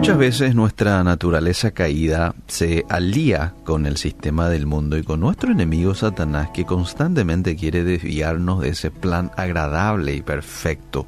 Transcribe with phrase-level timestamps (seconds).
[0.00, 5.52] Muchas veces nuestra naturaleza caída se alía con el sistema del mundo y con nuestro
[5.52, 11.06] enemigo Satanás que constantemente quiere desviarnos de ese plan agradable y perfecto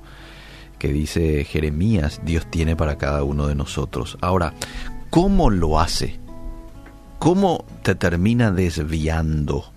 [0.78, 4.18] que dice Jeremías Dios tiene para cada uno de nosotros.
[4.20, 4.52] Ahora,
[5.08, 6.20] ¿cómo lo hace?
[7.18, 9.72] ¿Cómo te termina desviando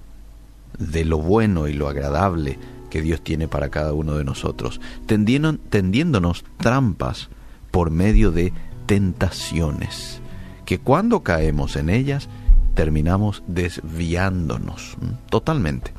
[0.77, 2.59] de lo bueno y lo agradable
[2.89, 4.81] que Dios tiene para cada uno de nosotros?
[5.07, 7.29] tendiéndonos trampas
[7.71, 8.51] por medio de
[8.85, 10.21] tentaciones,
[10.65, 12.29] que cuando caemos en ellas
[12.73, 14.97] terminamos desviándonos
[15.29, 15.91] totalmente.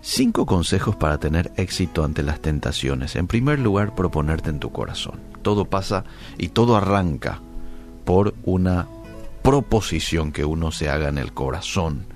[0.00, 3.14] Cinco consejos para tener éxito ante las tentaciones.
[3.14, 5.20] En primer lugar, proponerte en tu corazón.
[5.42, 6.04] Todo pasa
[6.38, 7.40] y todo arranca
[8.04, 8.88] por una
[9.42, 12.06] proposición que uno se haga en el corazón.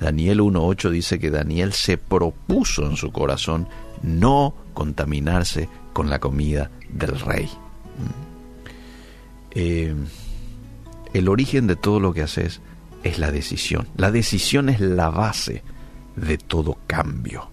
[0.00, 3.68] Daniel 1.8 dice que Daniel se propuso en su corazón
[4.02, 7.50] no contaminarse con la comida del rey.
[9.52, 9.94] Eh,
[11.12, 12.60] el origen de todo lo que haces
[13.02, 13.88] es la decisión.
[13.96, 15.62] La decisión es la base
[16.16, 17.50] de todo cambio.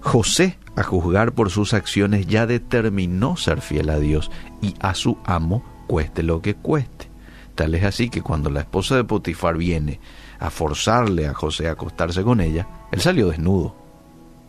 [0.00, 4.30] José, a juzgar por sus acciones, ya determinó ser fiel a Dios
[4.62, 7.08] y a su amo, cueste lo que cueste.
[7.54, 10.00] Tal es así que cuando la esposa de Potifar viene
[10.38, 13.74] a forzarle a José a acostarse con ella, él salió desnudo.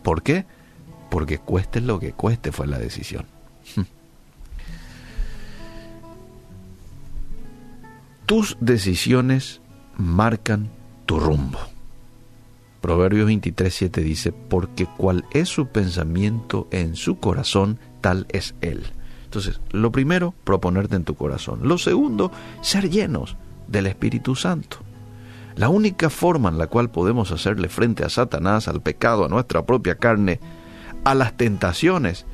[0.04, 0.46] ¿Por qué?
[1.10, 3.26] Porque cueste lo que cueste fue la decisión.
[8.30, 9.60] Tus decisiones
[9.96, 10.70] marcan
[11.04, 11.58] tu rumbo.
[12.80, 18.84] Proverbios 23:7 dice, porque cual es su pensamiento en su corazón, tal es él.
[19.24, 21.66] Entonces, lo primero, proponerte en tu corazón.
[21.66, 23.36] Lo segundo, ser llenos
[23.66, 24.76] del Espíritu Santo.
[25.56, 29.66] La única forma en la cual podemos hacerle frente a Satanás, al pecado, a nuestra
[29.66, 30.38] propia carne,
[31.02, 32.26] a las tentaciones,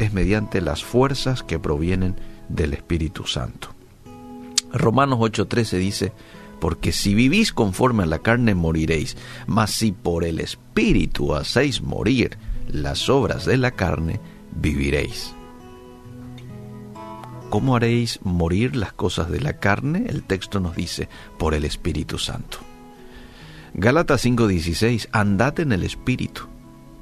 [0.00, 2.16] es mediante las fuerzas que provienen
[2.48, 3.75] del Espíritu Santo.
[4.78, 6.12] Romanos 8:13 dice,
[6.60, 12.38] porque si vivís conforme a la carne moriréis, mas si por el Espíritu hacéis morir
[12.68, 14.20] las obras de la carne,
[14.52, 15.34] viviréis.
[17.50, 20.06] ¿Cómo haréis morir las cosas de la carne?
[20.08, 21.08] El texto nos dice,
[21.38, 22.58] por el Espíritu Santo.
[23.74, 26.42] Gálatas 5:16, andad en el Espíritu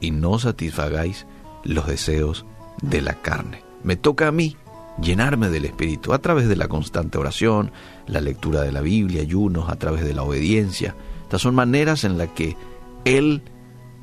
[0.00, 1.26] y no satisfagáis
[1.62, 2.44] los deseos
[2.82, 3.62] de la carne.
[3.82, 4.56] Me toca a mí
[5.00, 7.72] llenarme del Espíritu a través de la constante oración,
[8.06, 10.94] la lectura de la Biblia, ayunos, a través de la obediencia.
[11.22, 12.56] Estas son maneras en las que
[13.04, 13.42] Él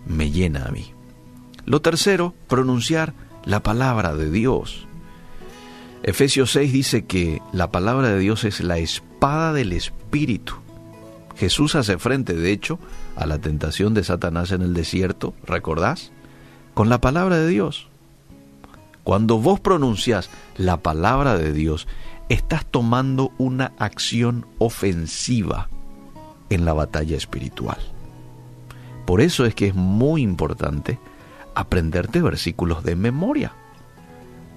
[0.05, 0.93] me llena a mí.
[1.65, 3.13] Lo tercero, pronunciar
[3.45, 4.87] la palabra de Dios.
[6.03, 10.55] Efesios 6 dice que la palabra de Dios es la espada del Espíritu.
[11.37, 12.79] Jesús hace frente, de hecho,
[13.15, 16.11] a la tentación de Satanás en el desierto, ¿recordás?
[16.73, 17.90] Con la palabra de Dios.
[19.03, 21.87] Cuando vos pronuncias la palabra de Dios,
[22.29, 25.69] estás tomando una acción ofensiva
[26.49, 27.77] en la batalla espiritual.
[29.05, 30.99] Por eso es que es muy importante
[31.55, 33.53] aprenderte versículos de memoria.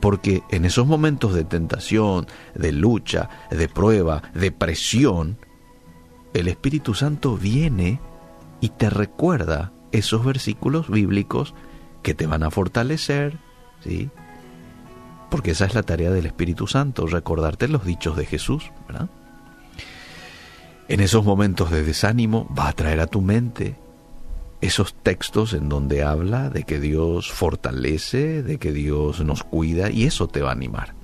[0.00, 5.38] Porque en esos momentos de tentación, de lucha, de prueba, de presión,
[6.34, 8.00] el Espíritu Santo viene
[8.60, 11.54] y te recuerda esos versículos bíblicos
[12.02, 13.38] que te van a fortalecer,
[13.80, 14.10] ¿sí?
[15.34, 19.08] Porque esa es la tarea del Espíritu Santo, recordarte los dichos de Jesús, ¿verdad?
[20.86, 23.74] En esos momentos de desánimo va a traer a tu mente
[24.60, 30.04] esos textos en donde habla de que Dios fortalece, de que Dios nos cuida y
[30.04, 30.94] eso te va a animar.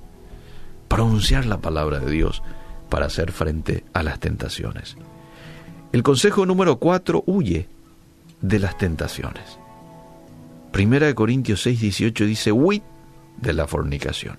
[0.87, 2.41] Pronunciar la palabra de Dios
[2.87, 4.95] para hacer frente a las tentaciones.
[5.91, 7.67] El consejo número cuatro, huye
[8.39, 9.59] de las tentaciones.
[10.71, 12.81] Primera de Corintios 6, 18 dice, huid
[13.37, 14.37] de la fornicación.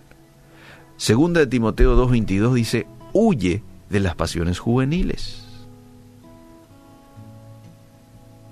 [0.96, 5.44] Segunda de Timoteo 2.22 dice, huye de las pasiones juveniles.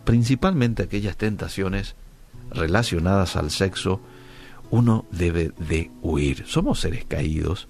[0.04, 1.94] Principalmente aquellas tentaciones
[2.50, 4.00] relacionadas al sexo,
[4.70, 6.44] uno debe de huir.
[6.46, 7.68] Somos seres caídos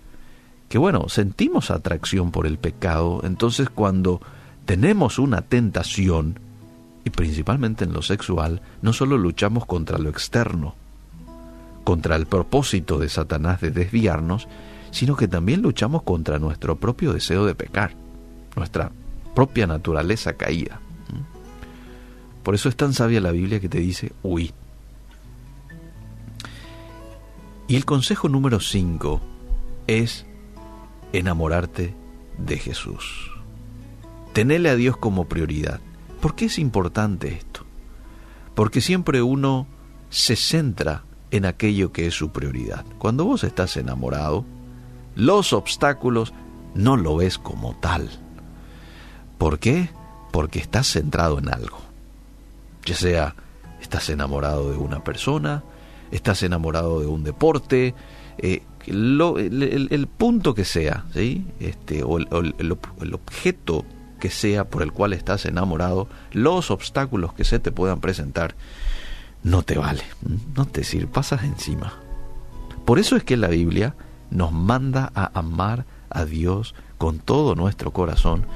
[0.70, 4.20] que bueno, sentimos atracción por el pecado, entonces cuando
[4.66, 6.38] tenemos una tentación,
[7.04, 10.76] y principalmente en lo sexual, no solo luchamos contra lo externo,
[11.84, 14.48] contra el propósito de Satanás de desviarnos,
[14.90, 17.94] sino que también luchamos contra nuestro propio deseo de pecar,
[18.56, 18.92] nuestra
[19.34, 20.80] propia naturaleza caída.
[22.42, 24.52] Por eso es tan sabia la Biblia que te dice, huí.
[27.68, 29.20] Y el consejo número 5
[29.86, 30.26] es
[31.12, 31.94] enamorarte
[32.38, 33.30] de Jesús.
[34.32, 35.80] Tenerle a Dios como prioridad.
[36.20, 37.64] ¿Por qué es importante esto?
[38.54, 39.66] Porque siempre uno
[40.08, 42.84] se centra en aquello que es su prioridad.
[42.98, 44.44] Cuando vos estás enamorado,
[45.14, 46.32] los obstáculos
[46.74, 48.10] no lo ves como tal.
[49.38, 49.90] ¿Por qué?
[50.32, 51.78] Porque estás centrado en algo.
[52.84, 53.34] Ya sea
[53.80, 55.62] estás enamorado de una persona,
[56.10, 57.94] estás enamorado de un deporte,
[58.38, 61.46] eh, el, punto que sea, ¿sí?
[61.60, 63.84] este, o, el, objeto
[64.18, 68.54] que sea por el cual estás enamorado, los obstáculos que se te puedan presentar,
[69.42, 70.02] no te vale,
[70.54, 71.94] no te sirve, pasas encima.
[72.84, 73.94] Por eso es que la Biblia
[74.30, 78.46] nos manda a amar a Dios con todo nuestro corazón,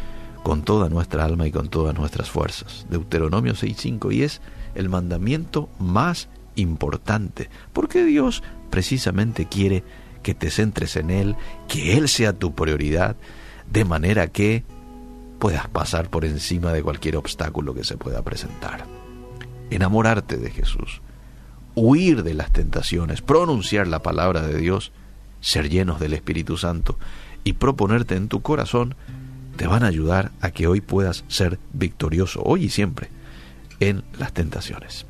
[0.43, 2.87] con toda nuestra alma y con todas nuestras fuerzas.
[2.91, 4.41] Deuteronomio 6.5 y es
[4.75, 9.85] el mandamiento más importante, porque Dios precisamente quiere
[10.23, 11.37] que te centres en Él,
[11.69, 13.17] que Él sea tu prioridad,
[13.71, 14.65] de manera que
[15.39, 19.04] puedas pasar por encima de cualquier obstáculo que se pueda presentar.
[19.75, 21.01] Enamorarte de Jesús,
[21.75, 24.93] huir de las tentaciones, pronunciar la palabra de Dios,
[25.41, 26.99] ser llenos del Espíritu Santo
[27.43, 28.95] y proponerte en tu corazón,
[29.57, 33.09] te van a ayudar a que hoy puedas ser victorioso, hoy y siempre,
[33.81, 35.07] en las tentaciones.